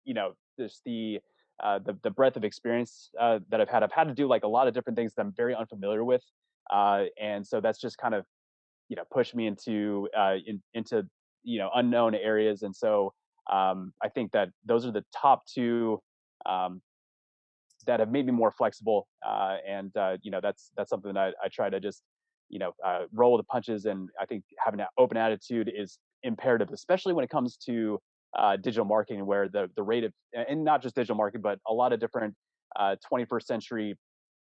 you 0.05 0.13
know, 0.13 0.33
just 0.59 0.81
the 0.85 1.19
uh, 1.61 1.79
the, 1.79 1.97
the 2.03 2.09
breadth 2.09 2.38
of 2.38 2.45
experience 2.45 3.09
uh, 3.19 3.39
that 3.49 3.59
I've 3.59 3.67
had. 3.67 3.83
I've 3.83 3.91
had 3.91 4.07
to 4.07 4.13
do 4.13 4.27
like 4.27 4.43
a 4.43 4.47
lot 4.47 4.67
of 4.67 4.73
different 4.73 4.97
things 4.97 5.13
that 5.15 5.21
I'm 5.21 5.33
very 5.35 5.53
unfamiliar 5.53 6.05
with, 6.05 6.23
uh, 6.71 7.05
and 7.21 7.45
so 7.45 7.59
that's 7.59 7.81
just 7.81 7.97
kind 7.97 8.13
of, 8.13 8.25
you 8.88 8.95
know, 8.95 9.03
pushed 9.11 9.35
me 9.35 9.45
into 9.45 10.07
uh, 10.17 10.35
in, 10.45 10.61
into 10.73 11.05
you 11.43 11.59
know 11.59 11.69
unknown 11.75 12.15
areas. 12.15 12.63
And 12.63 12.73
so 12.73 13.13
um, 13.51 13.91
I 14.01 14.07
think 14.07 14.31
that 14.31 14.49
those 14.65 14.85
are 14.85 14.91
the 14.91 15.03
top 15.13 15.45
two 15.47 16.01
um, 16.46 16.81
that 17.86 18.00
have 18.00 18.12
made 18.12 18.25
me 18.25 18.31
more 18.31 18.51
flexible. 18.51 19.08
Uh, 19.25 19.58
and 19.67 19.96
uh, 19.98 20.17
you 20.22 20.31
know, 20.31 20.39
that's 20.41 20.72
that's 20.77 20.89
something 20.89 21.13
that 21.13 21.34
I, 21.41 21.46
I 21.46 21.50
try 21.51 21.69
to 21.69 21.79
just 21.79 22.03
you 22.50 22.60
know 22.60 22.72
uh, 22.86 23.01
roll 23.13 23.38
the 23.38 23.43
punches. 23.43 23.86
And 23.86 24.10
I 24.19 24.25
think 24.25 24.43
having 24.63 24.79
an 24.79 24.88
open 24.98 25.17
attitude 25.17 25.72
is 25.75 26.00
imperative, 26.24 26.69
especially 26.72 27.13
when 27.13 27.24
it 27.24 27.29
comes 27.29 27.58
to 27.65 28.00
uh, 28.38 28.58
digital 28.58 28.86
marketing, 28.86 29.25
where 29.25 29.50
the 29.50 29.69
the 29.75 29.84
rate 29.84 30.03
of 30.03 30.13
and 30.34 30.63
not 30.63 30.81
just 30.81 30.96
digital 30.96 31.15
marketing, 31.15 31.41
but 31.41 31.60
a 31.67 31.74
lot 31.74 31.93
of 31.93 32.00
different 32.00 32.36
21st 32.77 33.36
uh, 33.36 33.39
century 33.39 33.96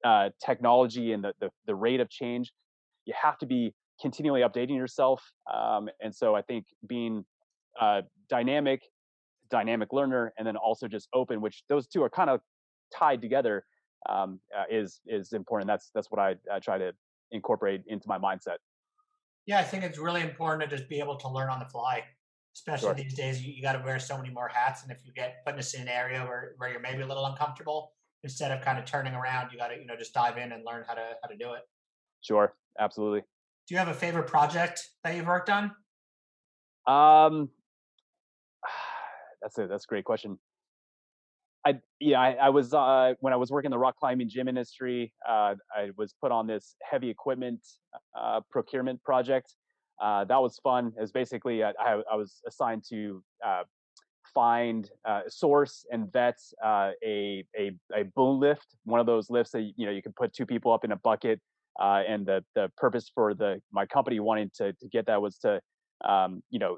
uh, 0.05 0.31
technology 0.45 1.12
and 1.12 1.25
the, 1.25 1.33
the 1.41 1.49
the 1.67 1.75
rate 1.75 2.01
of 2.01 2.11
change. 2.11 2.53
You 3.07 3.15
have 3.21 3.39
to 3.39 3.47
be 3.47 3.75
continually 4.01 4.43
updating 4.43 4.77
yourself. 4.77 5.23
Um, 5.53 5.89
and 6.01 6.15
so 6.15 6.35
I 6.35 6.43
think 6.43 6.67
being 6.87 7.25
uh, 7.81 8.03
dynamic 8.29 8.83
dynamic 9.52 9.92
learner 9.92 10.32
and 10.37 10.47
then 10.47 10.56
also 10.56 10.88
just 10.88 11.09
open 11.14 11.40
which 11.40 11.62
those 11.68 11.87
two 11.87 12.02
are 12.02 12.11
kind 12.11 12.30
of 12.30 12.40
tied 12.92 13.21
together 13.21 13.64
um, 14.09 14.40
uh, 14.56 14.64
is 14.71 15.00
is 15.06 15.32
important. 15.32 15.68
That's 15.68 15.90
that's 15.94 16.11
what 16.11 16.21
I, 16.21 16.35
I 16.52 16.59
try 16.59 16.78
to 16.78 16.92
incorporate 17.30 17.82
into 17.87 18.09
my 18.09 18.18
mindset. 18.18 18.56
Yeah, 19.47 19.61
I 19.61 19.64
think 19.64 19.85
it's 19.85 19.99
really 19.99 20.23
important 20.23 20.68
to 20.68 20.76
just 20.76 20.88
be 20.88 20.99
able 20.99 21.16
to 21.16 21.28
learn 21.28 21.49
on 21.49 21.59
the 21.59 21.66
fly. 21.66 22.04
Especially 22.54 22.88
sure. 22.88 22.94
these 22.94 23.14
days, 23.14 23.42
you, 23.42 23.50
you 23.54 23.62
got 23.62 23.73
to 23.73 23.82
wear 23.82 23.99
so 23.99 24.14
many 24.18 24.28
more 24.28 24.49
hats, 24.49 24.82
and 24.82 24.92
if 24.92 24.99
you 25.06 25.12
get 25.14 25.37
put 25.47 25.54
in 25.54 25.61
a 25.61 25.62
scenario 25.62 26.26
where, 26.26 26.52
where 26.59 26.71
you're 26.71 26.80
maybe 26.80 27.00
a 27.00 27.06
little 27.06 27.25
uncomfortable, 27.25 27.92
instead 28.25 28.50
of 28.52 28.62
kind 28.62 28.78
of 28.78 28.85
turning 28.85 29.14
around, 29.14 29.50
you 29.50 29.56
got 29.59 29.68
to 29.68 29.76
you 29.76 29.87
know 29.87 29.97
just 29.97 30.12
dive 30.12 30.37
in 30.37 30.52
and 30.52 30.62
learn 30.66 30.85
how 30.87 30.92
to 30.94 31.02
how 31.23 31.28
to 31.28 31.37
do 31.37 31.54
it. 31.54 31.62
Sure, 32.21 32.54
absolutely. 32.78 33.21
Do 33.68 33.75
you 33.75 33.78
have 33.78 33.88
a 33.88 33.94
favorite 33.94 34.26
project 34.26 34.80
that 35.02 35.16
you've 35.16 35.26
worked 35.26 35.49
on? 35.49 35.73
Um, 36.87 37.49
that's 39.43 39.59
a 39.59 39.67
that's 39.67 39.85
a 39.85 39.89
great 39.89 40.05
question. 40.05 40.39
I 41.65 41.75
yeah, 42.01 42.21
I, 42.21 42.33
I 42.33 42.49
was 42.49 42.75
uh, 42.75 43.15
when 43.21 43.33
I 43.33 43.37
was 43.37 43.51
working 43.51 43.69
in 43.69 43.71
the 43.71 43.79
rock 43.79 43.97
climbing 43.97 44.29
gym 44.29 44.49
industry. 44.49 45.13
Uh, 45.29 45.55
I 45.75 45.91
was 45.97 46.15
put 46.21 46.33
on 46.33 46.47
this 46.47 46.75
heavy 46.83 47.09
equipment 47.09 47.61
uh, 48.19 48.41
procurement 48.51 49.03
project. 49.05 49.55
Uh, 50.01 50.25
that 50.25 50.43
was 50.43 50.59
fun. 50.63 50.93
It 50.97 51.01
was 51.01 51.13
basically 51.13 51.63
uh, 51.63 51.73
I, 51.79 52.03
I, 52.11 52.17
was 52.17 52.41
assigned 52.49 52.83
to 52.89 53.23
uh, 53.47 53.63
find, 54.35 54.91
source, 55.29 55.87
and 55.93 56.13
vet 56.13 56.39
a, 56.65 56.93
a 57.05 57.45
a 57.95 58.03
boom 58.17 58.41
lift, 58.41 58.67
one 58.85 58.99
of 58.99 59.07
those 59.07 59.31
lifts 59.31 59.53
that 59.53 59.73
you 59.77 59.87
know 59.87 59.93
you 59.93 60.03
can 60.03 60.13
put 60.13 60.33
two 60.33 60.47
people 60.47 60.73
up 60.73 60.85
in 60.85 60.91
a 60.91 60.97
bucket. 60.97 61.41
and 61.79 62.27
the 62.27 62.45
the 62.57 62.73
purpose 62.77 63.11
for 63.15 63.35
the 63.35 63.61
my 63.73 63.87
company 63.87 64.19
wanting 64.19 64.51
to 64.57 64.73
to 64.73 64.89
get 64.89 65.07
that 65.07 65.23
was 65.23 65.39
to 65.39 65.61
um, 66.05 66.43
you 66.51 66.59
know 66.59 66.77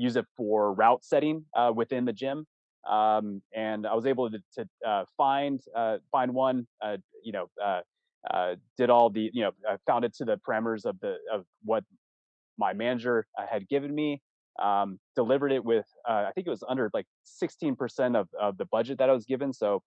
use 0.00 0.16
it 0.16 0.26
for 0.36 0.72
route 0.74 1.04
setting 1.04 1.44
within 1.74 2.04
the 2.04 2.12
gym 2.12 2.46
um, 2.88 3.42
and 3.54 3.86
I 3.86 3.94
was 3.94 4.06
able 4.06 4.30
to, 4.30 4.38
to 4.56 4.68
uh, 4.86 5.04
find 5.16 5.60
uh, 5.76 5.98
find 6.10 6.32
one. 6.32 6.66
Uh, 6.82 6.96
you 7.22 7.32
know, 7.32 7.46
uh, 7.62 7.80
uh, 8.32 8.54
did 8.76 8.90
all 8.90 9.10
the 9.10 9.30
you 9.32 9.42
know 9.42 9.50
I 9.68 9.76
found 9.86 10.04
it 10.04 10.14
to 10.16 10.24
the 10.24 10.38
parameters 10.48 10.84
of 10.84 10.98
the 11.00 11.16
of 11.32 11.44
what 11.64 11.84
my 12.58 12.72
manager 12.72 13.26
uh, 13.38 13.46
had 13.50 13.68
given 13.68 13.94
me. 13.94 14.22
Um, 14.60 14.98
delivered 15.16 15.52
it 15.52 15.64
with 15.64 15.86
I 16.06 16.32
think 16.34 16.46
it 16.46 16.50
was 16.50 16.64
under 16.68 16.90
like 16.92 17.06
16% 17.42 18.14
of, 18.14 18.28
of 18.38 18.58
the 18.58 18.66
budget 18.66 18.98
that 18.98 19.08
I 19.08 19.12
was 19.12 19.24
given. 19.24 19.54
So 19.54 19.82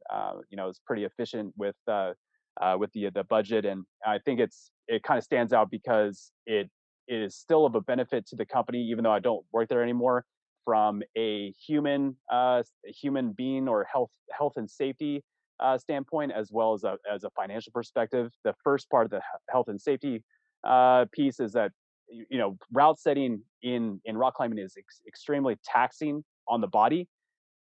you 0.50 0.58
know, 0.58 0.63
it 0.63 0.67
was 0.67 0.82
pretty 0.86 1.03
efficient 1.03 1.53
with 1.58 1.75
with 1.88 2.91
the 2.93 3.10
the 3.13 3.24
budget, 3.29 3.65
and 3.65 3.86
I 4.05 4.20
think 4.20 4.39
it's 4.39 4.72
it 4.88 5.03
kind 5.03 5.17
of 5.17 5.24
stands 5.24 5.51
out 5.53 5.70
because 5.70 6.32
it 6.46 6.70
it 7.08 7.22
is 7.22 7.36
still 7.36 7.66
of 7.66 7.76
a 7.76 7.82
benefit 7.82 8.28
to 8.28 8.36
the 8.36 8.46
company, 8.46 8.80
even 8.84 9.04
though 9.04 9.12
I 9.12 9.20
don't 9.20 9.46
work 9.52 9.70
there 9.70 9.84
anymore 9.84 10.26
from 10.66 11.02
a 11.18 11.52
human 11.52 12.16
uh, 12.32 12.64
human 12.86 13.34
being 13.34 13.68
or 13.68 13.86
health 13.92 14.12
health 14.32 14.54
and 14.56 14.70
safety 14.70 15.24
uh, 15.60 15.78
standpoint, 15.78 16.32
as 16.32 16.50
well 16.52 16.74
as 16.74 16.84
a 16.84 16.98
as 17.12 17.24
a 17.24 17.30
financial 17.32 17.72
perspective. 17.74 18.32
The 18.44 18.54
first 18.64 18.90
part 18.90 19.06
of 19.06 19.12
the 19.12 19.22
health 19.50 19.68
and 19.68 19.80
safety 19.80 20.24
uh, 20.68 21.06
piece 21.12 21.40
is 21.40 21.54
that 21.54 21.72
you 22.10 22.38
know 22.38 22.58
route 22.72 23.00
setting 23.00 23.42
in 23.62 24.00
in 24.06 24.18
rock 24.18 24.36
climbing 24.36 24.60
is 24.60 24.76
ex- 24.78 25.02
extremely 25.08 25.58
taxing 25.66 26.24
on 26.48 26.62
the 26.62 26.68
body. 26.68 27.08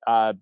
Uh, 0.05 0.33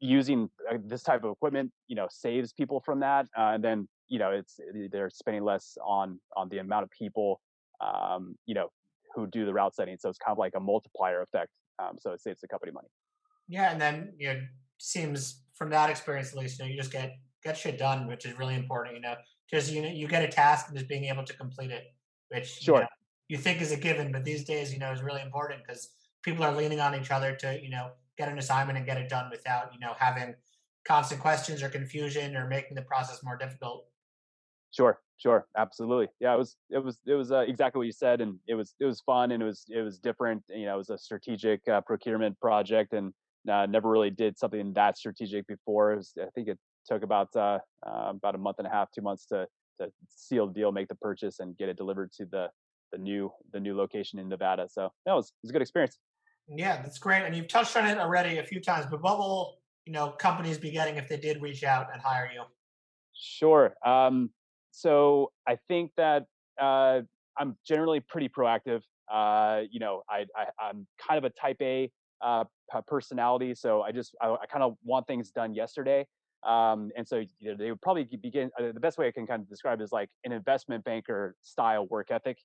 using 0.00 0.50
uh, 0.70 0.76
this 0.84 1.02
type 1.02 1.22
of 1.22 1.30
equipment, 1.30 1.70
you 1.86 1.94
know, 1.94 2.08
saves 2.10 2.52
people 2.52 2.80
from 2.80 3.00
that, 3.00 3.26
uh, 3.38 3.52
and 3.54 3.62
then 3.64 3.88
you 4.08 4.18
know 4.18 4.30
it's 4.30 4.58
they're 4.90 5.10
spending 5.10 5.44
less 5.44 5.78
on 5.86 6.18
on 6.36 6.48
the 6.48 6.58
amount 6.58 6.82
of 6.82 6.90
people, 6.90 7.40
um, 7.80 8.36
you 8.46 8.54
know, 8.54 8.68
who 9.14 9.26
do 9.26 9.44
the 9.44 9.52
route 9.52 9.74
setting. 9.74 9.96
So 9.98 10.08
it's 10.08 10.18
kind 10.18 10.32
of 10.32 10.38
like 10.38 10.52
a 10.56 10.60
multiplier 10.60 11.22
effect 11.22 11.50
um, 11.78 11.96
so 11.98 12.12
it 12.12 12.20
saves 12.20 12.40
the 12.40 12.48
company 12.48 12.72
money. 12.72 12.88
Yeah, 13.48 13.72
and 13.72 13.80
then 13.80 14.12
you 14.18 14.28
know, 14.28 14.40
seems 14.78 15.42
from 15.54 15.70
that 15.70 15.90
experience 15.90 16.32
at 16.32 16.38
least, 16.38 16.58
you 16.58 16.64
know, 16.64 16.70
you 16.70 16.76
just 16.76 16.92
get 16.92 17.12
get 17.44 17.56
shit 17.56 17.78
done, 17.78 18.06
which 18.06 18.24
is 18.24 18.38
really 18.38 18.54
important. 18.54 18.96
You 18.96 19.02
know, 19.02 19.14
just 19.50 19.72
you 19.72 19.82
know, 19.82 19.88
you 19.88 20.06
get 20.06 20.24
a 20.24 20.28
task 20.28 20.68
and 20.68 20.76
just 20.76 20.88
being 20.88 21.04
able 21.04 21.24
to 21.24 21.34
complete 21.34 21.70
it, 21.70 21.84
which 22.28 22.46
sure. 22.46 22.76
you, 22.76 22.80
know, 22.82 22.88
you 23.28 23.38
think 23.38 23.60
is 23.60 23.72
a 23.72 23.76
given, 23.76 24.12
but 24.12 24.24
these 24.24 24.44
days, 24.44 24.72
you 24.72 24.78
know, 24.78 24.92
is 24.92 25.02
really 25.02 25.22
important 25.22 25.62
because 25.66 25.90
people 26.22 26.44
are 26.44 26.54
leaning 26.54 26.80
on 26.80 26.94
each 26.94 27.10
other 27.10 27.34
to 27.36 27.60
you 27.62 27.70
know 27.70 27.90
get 28.18 28.28
an 28.28 28.38
assignment 28.38 28.76
and 28.76 28.86
get 28.86 28.98
it 28.98 29.08
done 29.08 29.28
without 29.30 29.72
you 29.72 29.80
know 29.80 29.94
having 29.98 30.34
constant 30.84 31.20
questions 31.20 31.62
or 31.62 31.68
confusion 31.68 32.36
or 32.36 32.48
making 32.48 32.74
the 32.74 32.82
process 32.82 33.22
more 33.22 33.36
difficult. 33.36 33.86
Sure, 34.72 34.98
sure, 35.18 35.46
absolutely. 35.56 36.08
Yeah, 36.18 36.34
it 36.34 36.38
was 36.38 36.56
it 36.70 36.82
was 36.82 36.98
it 37.06 37.14
was 37.14 37.30
uh, 37.30 37.40
exactly 37.40 37.78
what 37.78 37.86
you 37.86 37.92
said, 37.92 38.20
and 38.20 38.38
it 38.48 38.54
was 38.54 38.74
it 38.80 38.86
was 38.86 39.00
fun 39.02 39.32
and 39.32 39.42
it 39.42 39.46
was 39.46 39.64
it 39.68 39.82
was 39.82 39.98
different. 39.98 40.42
You 40.48 40.66
know, 40.66 40.74
it 40.74 40.78
was 40.78 40.90
a 40.90 40.98
strategic 40.98 41.66
uh, 41.68 41.82
procurement 41.82 42.40
project, 42.40 42.94
and 42.94 43.12
uh, 43.50 43.66
never 43.66 43.90
really 43.90 44.10
did 44.10 44.38
something 44.38 44.72
that 44.72 44.96
strategic 44.96 45.46
before. 45.46 45.96
Was, 45.96 46.14
I 46.20 46.30
think 46.34 46.48
it 46.48 46.58
took 46.88 47.02
about 47.02 47.28
uh, 47.36 47.58
uh, 47.86 48.10
about 48.10 48.34
a 48.34 48.38
month 48.38 48.58
and 48.58 48.66
a 48.66 48.70
half, 48.70 48.90
two 48.92 49.02
months 49.02 49.26
to 49.26 49.46
to 49.80 49.90
seal 50.08 50.46
the 50.46 50.54
deal, 50.54 50.72
make 50.72 50.88
the 50.88 50.94
purchase, 50.94 51.40
and 51.40 51.56
get 51.58 51.68
it 51.68 51.76
delivered 51.76 52.10
to 52.12 52.24
the 52.24 52.48
the 52.92 52.98
new 52.98 53.30
the 53.52 53.60
new 53.60 53.76
location 53.76 54.18
in 54.18 54.28
Nevada. 54.28 54.68
So 54.70 54.90
that 55.04 55.12
was 55.12 55.26
it 55.26 55.32
was 55.42 55.50
a 55.50 55.52
good 55.52 55.62
experience. 55.62 55.98
Yeah, 56.48 56.80
that's 56.80 56.98
great. 56.98 57.24
And 57.24 57.36
you've 57.36 57.48
touched 57.48 57.76
on 57.76 57.86
it 57.86 57.98
already 57.98 58.38
a 58.38 58.42
few 58.44 58.60
times, 58.60 58.86
but 58.90 59.02
what 59.02 59.18
will 59.18 59.58
you 59.84 59.92
know 59.92 60.10
companies 60.10 60.56
be 60.56 60.70
getting 60.70 60.96
if 60.96 61.08
they 61.08 61.18
did 61.18 61.42
reach 61.42 61.62
out 61.62 61.88
and 61.92 62.00
hire 62.00 62.30
you? 62.32 62.42
Sure. 63.14 63.74
Um, 63.84 64.30
so 64.72 65.30
I 65.46 65.56
think 65.68 65.92
that 65.96 66.26
uh, 66.60 67.02
I'm 67.38 67.56
generally 67.64 68.00
pretty 68.00 68.28
proactive. 68.28 68.80
Uh, 69.12 69.62
you 69.70 69.78
know, 69.78 70.02
I, 70.08 70.24
I 70.36 70.70
am 70.70 70.86
kind 71.06 71.18
of 71.18 71.24
a 71.24 71.30
type 71.30 71.58
A 71.60 71.90
uh, 72.22 72.44
personality, 72.86 73.54
so 73.54 73.82
I 73.82 73.92
just 73.92 74.16
I, 74.20 74.30
I 74.30 74.46
kind 74.50 74.64
of 74.64 74.76
want 74.82 75.06
things 75.06 75.30
done 75.30 75.54
yesterday. 75.54 76.06
Um, 76.42 76.90
and 76.96 77.06
so 77.06 77.18
you 77.38 77.50
know, 77.50 77.56
they 77.56 77.70
would 77.70 77.82
probably 77.82 78.04
begin. 78.04 78.50
Uh, 78.58 78.72
the 78.72 78.80
best 78.80 78.98
way 78.98 79.06
I 79.06 79.12
can 79.12 79.26
kind 79.26 79.42
of 79.42 79.48
describe 79.48 79.80
is 79.80 79.92
like 79.92 80.08
an 80.24 80.32
investment 80.32 80.84
banker 80.84 81.36
style 81.42 81.86
work 81.86 82.10
ethic. 82.10 82.38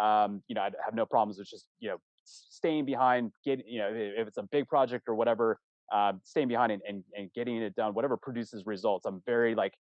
Um, 0.00 0.42
you 0.48 0.54
know, 0.54 0.62
I 0.62 0.70
have 0.84 0.94
no 0.94 1.04
problems 1.04 1.38
with 1.38 1.48
just 1.48 1.66
you 1.80 1.90
know 1.90 1.98
staying 2.24 2.86
behind, 2.86 3.30
getting 3.44 3.66
you 3.68 3.80
know 3.80 3.90
if 3.92 4.26
it's 4.26 4.38
a 4.38 4.42
big 4.50 4.68
project 4.68 5.04
or 5.06 5.14
whatever, 5.14 5.58
uh, 5.92 6.14
staying 6.22 6.48
behind 6.48 6.72
and, 6.72 6.82
and 6.88 7.04
and 7.14 7.30
getting 7.34 7.58
it 7.58 7.74
done, 7.74 7.92
whatever 7.92 8.16
produces 8.16 8.64
results. 8.64 9.04
I'm 9.04 9.22
very 9.26 9.54
like 9.54 9.74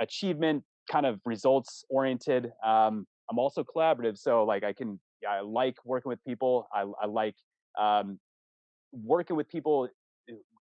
achievement 0.00 0.64
kind 0.90 1.06
of 1.06 1.20
results 1.24 1.84
oriented. 1.90 2.46
Um, 2.64 3.06
I'm 3.30 3.38
also 3.38 3.64
collaborative, 3.64 4.18
so 4.18 4.44
like 4.44 4.64
I 4.64 4.72
can 4.72 4.98
I 5.28 5.40
like 5.40 5.76
working 5.84 6.10
with 6.10 6.22
people. 6.24 6.68
I, 6.72 6.84
I 7.02 7.06
like 7.06 7.34
um, 7.78 8.18
working 8.92 9.36
with 9.36 9.48
people 9.48 9.88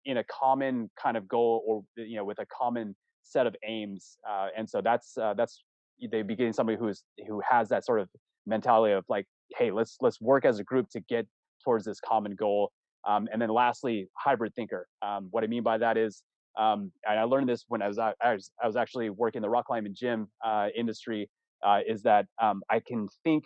in 0.05 0.19
a 0.19 0.25
common 0.25 0.91
kind 1.00 1.17
of 1.17 1.29
goal 1.29 1.62
or 1.67 2.05
you 2.05 2.17
know 2.17 2.25
with 2.25 2.39
a 2.39 2.47
common 2.47 2.95
set 3.23 3.47
of 3.47 3.55
aims. 3.67 4.17
Uh, 4.29 4.49
and 4.57 4.69
so 4.69 4.81
that's 4.83 5.17
uh, 5.19 5.35
that's 5.37 5.62
they 6.11 6.23
begin 6.23 6.53
somebody 6.53 6.79
who's 6.79 7.03
who 7.27 7.41
has 7.49 7.69
that 7.69 7.85
sort 7.85 8.00
of 8.00 8.09
mentality 8.47 8.95
of 8.95 9.05
like, 9.09 9.27
hey, 9.57 9.71
let's 9.71 9.97
let's 10.00 10.21
work 10.21 10.45
as 10.45 10.59
a 10.59 10.65
group 10.65 10.89
to 10.91 11.00
get 11.00 11.27
towards 11.65 11.85
this 11.85 12.00
common 12.00 12.35
goal. 12.35 12.73
Um, 13.09 13.29
and 13.33 13.41
then 13.41 13.49
lastly, 13.49 14.09
hybrid 14.15 14.55
thinker. 14.55 14.87
Um, 15.03 15.29
what 15.31 15.45
I 15.45 15.47
mean 15.47 15.62
by 15.62 15.79
that 15.79 15.97
is 15.97 16.23
um, 16.59 16.92
and 17.07 17.19
I 17.19 17.25
learned 17.25 17.49
this 17.49 17.64
when 17.69 17.83
I 17.83 17.88
was 17.88 17.99
I 17.99 18.14
was, 18.23 18.50
I 18.62 18.66
was 18.66 18.76
actually 18.76 19.11
working 19.11 19.38
in 19.38 19.42
the 19.42 19.50
rock 19.50 19.66
climbing 19.66 19.95
gym 19.95 20.28
uh, 20.45 20.69
industry. 20.76 21.28
Uh, 21.64 21.80
is 21.87 22.02
that 22.02 22.25
um, 22.42 22.62
I 22.71 22.80
can 22.80 23.07
think 23.23 23.45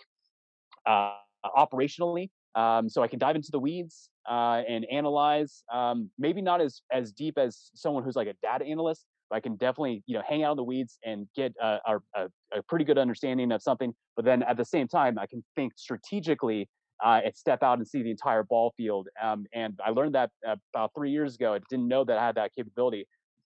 uh, 0.86 1.14
operationally, 1.44 2.30
um, 2.54 2.88
so 2.88 3.02
I 3.02 3.08
can 3.08 3.18
dive 3.18 3.34
into 3.34 3.48
the 3.50 3.58
weeds 3.58 4.08
uh, 4.30 4.62
and 4.68 4.86
analyze. 4.90 5.64
Um, 5.72 6.10
maybe 6.18 6.40
not 6.40 6.60
as 6.60 6.82
as 6.92 7.12
deep 7.12 7.38
as 7.38 7.70
someone 7.74 8.04
who's 8.04 8.16
like 8.16 8.28
a 8.28 8.34
data 8.40 8.64
analyst, 8.64 9.04
but 9.28 9.36
I 9.36 9.40
can 9.40 9.56
definitely 9.56 10.02
you 10.06 10.14
know 10.14 10.22
hang 10.26 10.44
out 10.44 10.52
in 10.52 10.56
the 10.56 10.64
weeds 10.64 10.98
and 11.04 11.26
get 11.34 11.52
a, 11.60 11.78
a, 12.14 12.28
a 12.56 12.62
pretty 12.68 12.84
good 12.84 12.98
understanding 12.98 13.50
of 13.50 13.62
something. 13.62 13.92
But 14.16 14.24
then 14.24 14.42
at 14.44 14.56
the 14.56 14.64
same 14.64 14.86
time, 14.86 15.18
I 15.18 15.26
can 15.26 15.42
think 15.56 15.72
strategically 15.76 16.68
uh, 17.04 17.20
and 17.24 17.36
step 17.36 17.62
out 17.62 17.78
and 17.78 17.86
see 17.86 18.02
the 18.02 18.10
entire 18.10 18.42
ball 18.42 18.72
field. 18.76 19.08
Um, 19.22 19.44
and 19.52 19.78
I 19.84 19.90
learned 19.90 20.14
that 20.14 20.30
about 20.74 20.92
three 20.96 21.10
years 21.10 21.34
ago. 21.34 21.54
I 21.54 21.60
didn't 21.68 21.86
know 21.86 22.02
that 22.04 22.16
I 22.16 22.26
had 22.26 22.36
that 22.36 22.52
capability. 22.56 23.06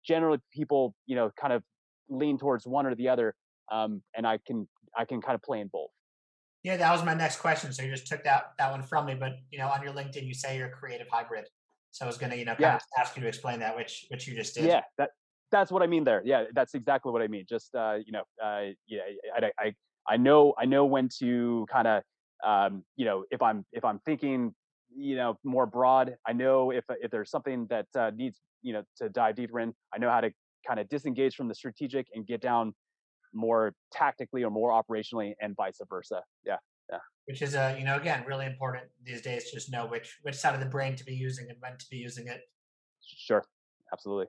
Generally, 0.05 0.41
people, 0.53 0.95
you 1.07 1.15
know, 1.15 1.31
kind 1.41 1.53
of 1.53 1.63
lean 2.09 2.39
towards 2.39 2.67
one 2.67 2.87
or 2.87 2.95
the 2.95 3.09
other, 3.09 3.35
um, 3.71 4.03
and 4.17 4.27
I 4.27 4.39
can 4.47 4.69
I 4.97 5.05
can 5.05 5.21
kind 5.21 5.35
of 5.35 5.43
play 5.43 5.61
in 5.61 5.69
both. 5.69 5.91
Yeah, 6.65 6.77
that 6.77 6.93
was 6.93 7.05
my 7.05 7.15
next 7.15 7.37
question. 7.37 7.73
So 7.73 7.83
you 7.83 7.91
just 7.93 8.07
took 8.07 8.25
that 8.25 8.53
that 8.59 8.71
one 8.71 8.83
from 8.83 9.07
me. 9.07 9.15
But 9.15 9.37
you 9.51 9.59
know, 9.59 9.69
on 9.69 9.83
your 9.83 9.93
LinkedIn, 9.93 10.27
you 10.27 10.35
say 10.35 10.57
you're 10.57 10.67
a 10.67 10.71
creative 10.71 11.07
hybrid. 11.11 11.47
So 11.93 12.05
I 12.05 12.09
was 12.09 12.19
going 12.19 12.31
to, 12.31 12.37
you 12.37 12.45
know, 12.45 12.53
kind 12.53 12.61
yeah. 12.61 12.77
of 12.77 12.83
ask 12.99 13.17
you 13.17 13.23
to 13.23 13.29
explain 13.29 13.61
that, 13.61 13.77
which 13.77 14.07
which 14.09 14.27
you 14.27 14.35
just 14.35 14.55
did. 14.55 14.65
Yeah, 14.65 14.83
that 14.99 15.11
that's 15.53 15.71
what 15.71 15.83
I 15.83 15.87
mean 15.87 16.05
there. 16.05 16.23
Yeah, 16.25 16.45
that's 16.53 16.75
exactly 16.75 17.13
what 17.13 17.23
I 17.23 17.29
mean. 17.29 17.47
Just 17.49 17.75
uh, 17.75 17.99
you 18.05 18.13
know, 18.13 18.23
uh, 18.45 18.73
yeah, 18.89 19.03
I, 19.37 19.51
I 19.59 19.75
I 20.09 20.17
know 20.17 20.55
I 20.59 20.65
know 20.65 20.85
when 20.85 21.09
to 21.21 21.67
kind 21.71 21.87
of 21.87 22.03
um, 22.45 22.85
you 22.97 23.05
know 23.05 23.25
if 23.31 23.43
i'm 23.43 23.65
if 23.73 23.85
i'm 23.85 23.99
thinking 24.01 24.55
you 24.95 25.17
know 25.17 25.37
more 25.45 25.67
broad 25.67 26.15
i 26.27 26.33
know 26.33 26.71
if 26.71 26.85
if 27.03 27.11
there's 27.11 27.31
something 27.31 27.67
that 27.69 27.87
uh, 27.99 28.11
needs 28.15 28.41
you 28.63 28.73
know 28.73 28.83
to 28.97 29.09
dive 29.09 29.37
deeper 29.37 29.61
in 29.61 29.73
i 29.95 29.99
know 29.99 30.11
how 30.11 30.21
to 30.21 30.31
kind 30.67 30.81
of 30.81 30.89
disengage 30.89 31.35
from 31.35 31.49
the 31.49 31.55
strategic 31.55 32.07
and 32.15 32.27
get 32.27 32.41
down 32.41 32.75
more 33.33 33.75
tactically 33.93 34.43
or 34.43 34.51
more 34.51 34.71
operationally 34.71 35.35
and 35.41 35.55
vice 35.57 35.79
versa. 35.89 36.23
Yeah 36.45 36.57
yeah. 36.91 36.99
Which 37.27 37.43
is 37.43 37.55
uh 37.55 37.75
you 37.79 37.85
know 37.85 37.97
again 37.97 38.25
really 38.27 38.47
important 38.47 38.85
these 39.05 39.23
days 39.23 39.51
just 39.53 39.71
know 39.71 39.87
which 39.87 40.19
which 40.23 40.35
side 40.35 40.55
of 40.55 40.61
the 40.61 40.67
brain 40.67 40.97
to 40.97 41.05
be 41.05 41.15
using 41.15 41.47
and 41.49 41.59
when 41.61 41.77
to 41.79 41.87
be 41.91 41.99
using 41.99 42.27
it. 42.29 42.41
Sure 43.05 43.45
absolutely. 43.93 44.27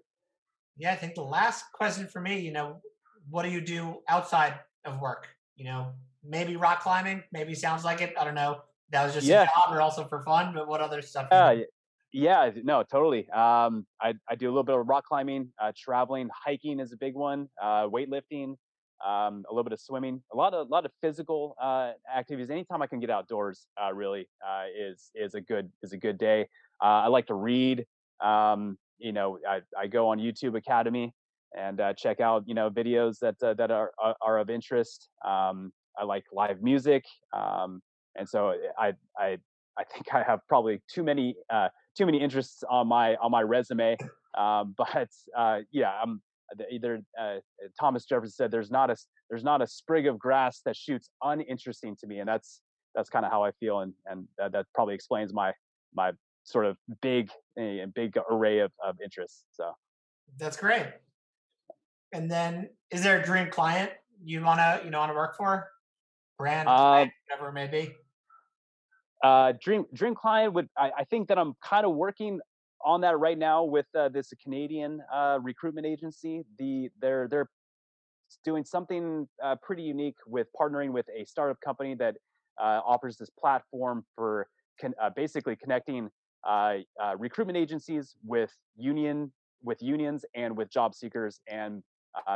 Yeah 0.78 0.92
i 0.92 0.96
think 0.96 1.16
the 1.16 1.24
last 1.24 1.66
question 1.74 2.08
for 2.08 2.22
me 2.22 2.40
you 2.40 2.52
know 2.52 2.82
what 3.30 3.44
do 3.44 3.50
you 3.50 3.62
do 3.62 3.98
outside 4.08 4.54
of 4.86 5.02
work? 5.02 5.28
You 5.56 5.66
know 5.66 5.92
maybe 6.28 6.56
rock 6.56 6.82
climbing. 6.82 7.24
Maybe 7.32 7.56
sounds 7.56 7.84
like 7.84 8.02
it. 8.02 8.14
I 8.20 8.24
don't 8.24 8.36
know. 8.36 8.62
That 8.92 9.06
was 9.06 9.14
just 9.14 9.28
yeah. 9.28 9.44
a 9.44 9.46
job 9.46 9.76
or 9.76 9.82
also 9.82 10.06
for 10.06 10.22
fun. 10.22 10.54
But 10.54 10.68
what 10.68 10.82
other 10.82 11.02
stuff? 11.02 11.28
Uh, 11.32 11.58
yeah, 12.14 12.50
no, 12.64 12.84
totally. 12.84 13.30
Um, 13.30 13.86
I, 14.02 14.14
I 14.30 14.36
do 14.36 14.48
a 14.48 14.52
little 14.52 14.64
bit 14.64 14.78
of 14.78 14.88
rock 14.88 15.06
climbing, 15.06 15.50
uh, 15.62 15.72
traveling, 15.78 16.30
hiking 16.34 16.80
is 16.80 16.94
a 16.94 16.98
big 16.98 17.16
one, 17.16 17.50
uh, 17.62 17.88
weightlifting, 17.88 18.56
um, 19.06 19.46
a 19.50 19.52
little 19.54 19.64
bit 19.64 19.74
of 19.74 19.80
swimming, 19.80 20.22
a 20.34 20.38
lot 20.38 20.54
of 20.54 20.68
a 20.68 20.70
lot 20.72 20.86
of 20.86 20.92
physical 21.02 21.56
uh, 21.62 21.92
activities. 22.16 22.50
Anytime 22.50 22.82
I 22.82 22.88
can 22.88 23.00
get 23.00 23.10
outdoors, 23.10 23.68
uh, 23.82 23.94
really 23.94 24.28
uh, 24.46 24.66
is 24.76 25.12
is 25.16 25.36
a 25.36 25.42
good 25.42 25.70
is 25.84 25.94
a 25.94 25.98
good 25.98 26.18
day. 26.18 26.48
Uh, 26.82 27.04
I 27.04 27.08
like 27.08 27.28
to 27.28 27.36
read. 27.36 27.86
Um, 28.20 28.78
you 28.98 29.12
know, 29.12 29.38
I, 29.48 29.62
I 29.78 29.88
go 29.88 30.10
on 30.10 30.18
YouTube 30.18 30.58
Academy 30.58 31.14
and 31.56 31.80
uh, 31.80 31.94
check 31.94 32.20
out 32.20 32.44
you 32.48 32.56
know 32.56 32.70
videos 32.70 33.20
that 33.20 33.36
uh, 33.44 33.54
that 33.56 33.72
are, 33.72 33.92
are, 34.00 34.16
are 34.22 34.40
of 34.40 34.50
interest. 34.50 35.10
Um, 35.26 35.72
I 36.00 36.04
like 36.04 36.26
live 36.32 36.62
music, 36.62 37.04
um, 37.34 37.82
and 38.16 38.28
so 38.28 38.54
I 38.78 38.94
I 39.18 39.38
I 39.78 39.84
think 39.84 40.14
I 40.14 40.24
have 40.24 40.40
probably 40.48 40.82
too 40.94 41.04
many 41.04 41.36
uh, 41.50 41.70
too 41.98 42.06
many 42.06 42.22
interests 42.22 42.64
on 42.70 42.88
my 42.88 43.16
on 43.16 43.32
my 43.32 43.42
resume. 43.42 43.98
Um, 44.38 44.76
but 44.78 45.10
uh, 45.38 45.60
yeah, 45.72 45.92
I'm 46.02 46.22
either 46.72 47.02
uh, 47.20 47.36
Thomas 47.80 48.06
Jefferson 48.06 48.32
said 48.32 48.52
there's 48.52 48.72
not 48.72 48.90
a 48.90 48.96
there's 49.30 49.44
not 49.44 49.62
a 49.62 49.68
sprig 49.68 50.08
of 50.08 50.18
grass 50.18 50.62
that 50.66 50.76
shoots 50.76 51.10
uninteresting 51.24 51.96
to 52.00 52.08
me, 52.08 52.20
and 52.20 52.28
that's 52.28 52.62
that's 52.96 53.10
kind 53.10 53.26
of 53.26 53.32
how 53.32 53.44
I 53.44 53.52
feel, 53.60 53.80
and 53.82 53.94
and 54.06 54.28
that, 54.38 54.52
that 54.54 54.66
probably 54.74 54.96
explains 54.96 55.34
my 55.34 55.54
my 55.94 56.12
sort 56.44 56.66
of 56.66 56.78
big 57.02 57.30
a 57.60 57.86
big 57.94 58.18
array 58.32 58.60
of, 58.60 58.72
of 58.86 58.96
interests. 59.04 59.44
So 59.52 59.72
that's 60.38 60.58
great. 60.58 60.88
And 62.14 62.32
then, 62.32 62.70
is 62.90 63.04
there 63.04 63.20
a 63.20 63.24
dream 63.24 63.50
client 63.50 63.92
you 64.24 64.42
want 64.42 64.60
to 64.60 64.82
you 64.84 64.92
know 64.92 65.00
want 65.00 65.12
to 65.12 65.16
work 65.16 65.36
for? 65.36 65.68
Brand, 66.38 66.70
uh, 66.70 67.06
whatever 67.30 67.50
it 67.50 67.54
may 67.54 67.68
be. 67.68 67.96
Uh, 69.24 69.54
dream 69.60 69.86
dream 69.94 70.14
client 70.14 70.54
would 70.54 70.70
I, 70.78 70.92
I 71.00 71.04
think 71.06 71.28
that 71.30 71.40
I'm 71.40 71.56
kind 71.64 71.86
of 71.86 71.96
working 71.96 72.40
on 72.86 73.02
that 73.02 73.18
right 73.18 73.38
now 73.38 73.64
with 73.64 73.88
uh, 73.98 74.10
this 74.10 74.32
Canadian 74.44 75.02
uh, 75.12 75.40
recruitment 75.42 75.88
agency. 75.88 76.44
The 76.60 76.90
they're 77.02 77.28
they're 77.28 77.50
doing 78.46 78.64
something 78.64 79.28
uh, 79.44 79.56
pretty 79.64 79.82
unique 79.82 80.18
with 80.28 80.48
partnering 80.60 80.92
with 80.92 81.08
a 81.10 81.26
startup 81.26 81.60
company 81.62 81.96
that 81.96 82.16
uh, 82.62 82.82
offers 82.86 83.18
this 83.18 83.30
platform 83.30 84.06
for 84.16 84.48
con- 84.80 84.94
uh, 85.02 85.10
basically 85.16 85.56
connecting 85.56 86.10
uh, 86.48 86.76
recruitment 87.18 87.58
agencies 87.58 88.16
with 88.24 88.52
union 88.78 89.32
with 89.64 89.82
unions 89.82 90.24
and 90.36 90.56
with 90.56 90.70
job 90.70 90.94
seekers, 90.94 91.40
and 91.48 91.82